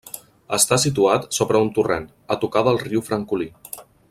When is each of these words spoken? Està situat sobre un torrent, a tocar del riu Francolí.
Està 0.57 0.79
situat 0.83 1.27
sobre 1.39 1.61
un 1.67 1.71
torrent, 1.77 2.09
a 2.37 2.41
tocar 2.45 2.67
del 2.69 2.85
riu 2.89 3.09
Francolí. 3.11 3.53